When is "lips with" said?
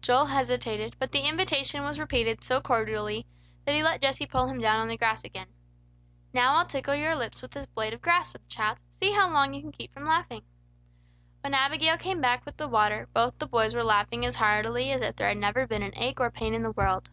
7.16-7.50